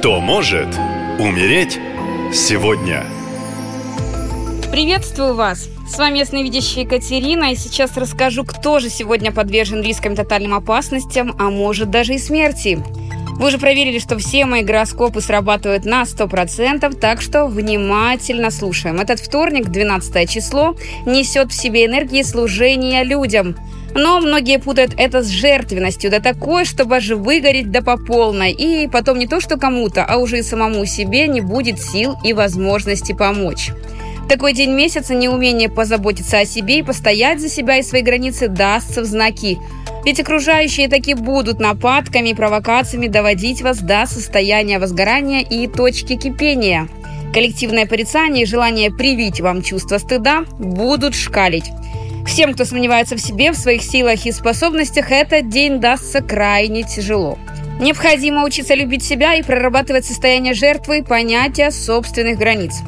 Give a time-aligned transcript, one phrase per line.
[0.00, 0.68] Кто может
[1.18, 1.78] умереть
[2.32, 3.04] сегодня?
[4.72, 5.68] Приветствую вас!
[5.86, 11.50] С вами ясновидящая Екатерина, и сейчас расскажу, кто же сегодня подвержен рискам тотальным опасностям, а
[11.50, 12.82] может даже и смерти.
[13.36, 19.00] Вы уже проверили, что все мои гороскопы срабатывают на 100%, так что внимательно слушаем.
[19.00, 23.54] Этот вторник, 12 число, несет в себе энергии служения людям–
[23.94, 28.52] но многие путают это с жертвенностью, да такой, чтобы аж выгореть да по полной.
[28.52, 32.32] И потом не то, что кому-то, а уже и самому себе не будет сил и
[32.32, 33.70] возможности помочь.
[34.28, 39.00] такой день месяца неумение позаботиться о себе и постоять за себя и свои границы дастся
[39.00, 39.58] в знаки.
[40.04, 46.88] Ведь окружающие таки будут нападками и провокациями доводить вас до состояния возгорания и точки кипения.
[47.34, 51.70] Коллективное порицание и желание привить вам чувство стыда будут шкалить.
[52.30, 57.36] Всем, кто сомневается в себе, в своих силах и способностях, этот день дастся крайне тяжело.
[57.80, 62.82] Необходимо учиться любить себя и прорабатывать состояние жертвы и понятие собственных границ.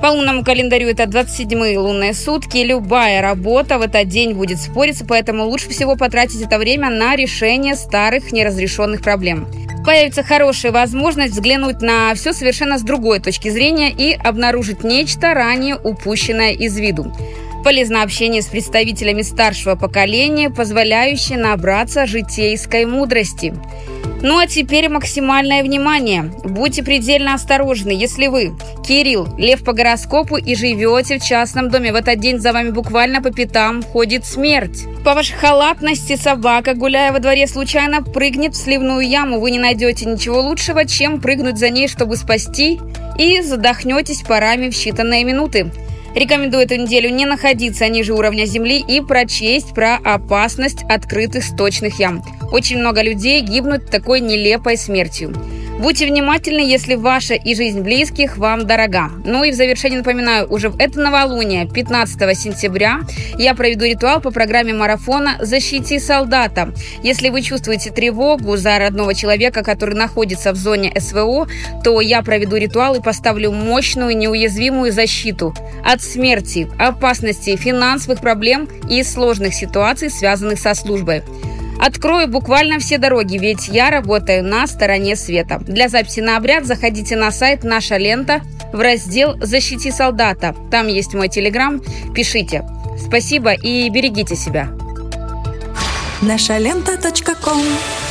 [0.00, 2.58] По лунному календарю это 27-е лунные сутки.
[2.58, 7.74] Любая работа в этот день будет спориться, поэтому лучше всего потратить это время на решение
[7.74, 9.48] старых неразрешенных проблем.
[9.84, 15.74] Появится хорошая возможность взглянуть на все совершенно с другой точки зрения и обнаружить нечто ранее
[15.74, 17.12] упущенное из виду.
[17.66, 23.56] Полезно общение с представителями старшего поколения, позволяющее набраться житейской мудрости.
[24.22, 26.30] Ну а теперь максимальное внимание.
[26.44, 31.90] Будьте предельно осторожны, если вы, Кирилл, лев по гороскопу и живете в частном доме.
[31.90, 34.84] В этот день за вами буквально по пятам ходит смерть.
[35.04, 39.40] По вашей халатности собака, гуляя во дворе, случайно прыгнет в сливную яму.
[39.40, 42.78] Вы не найдете ничего лучшего, чем прыгнуть за ней, чтобы спасти,
[43.18, 45.72] и задохнетесь парами в считанные минуты.
[46.16, 52.22] Рекомендую эту неделю не находиться ниже уровня земли и прочесть про опасность открытых сточных ям.
[52.52, 55.34] Очень много людей гибнут такой нелепой смертью.
[55.78, 59.10] Будьте внимательны, если ваша и жизнь близких вам дорога.
[59.26, 63.00] Ну и в завершение напоминаю, уже в это новолуние, 15 сентября,
[63.38, 66.72] я проведу ритуал по программе марафона «Защити солдата».
[67.02, 71.46] Если вы чувствуете тревогу за родного человека, который находится в зоне СВО,
[71.84, 79.02] то я проведу ритуал и поставлю мощную неуязвимую защиту от смерти, опасности, финансовых проблем и
[79.02, 81.22] сложных ситуаций, связанных со службой.
[81.78, 85.58] Открою буквально все дороги, ведь я работаю на стороне света.
[85.60, 88.40] Для записи на обряд заходите на сайт «Наша лента»
[88.72, 90.54] в раздел «Защити солдата».
[90.70, 91.80] Там есть мой телеграм.
[92.14, 92.64] Пишите.
[93.06, 94.68] Спасибо и берегите себя.
[96.22, 96.98] Наша лента.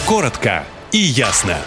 [0.05, 1.57] Коротко и ясно.